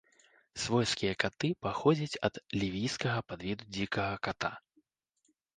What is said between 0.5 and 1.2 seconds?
Свойскія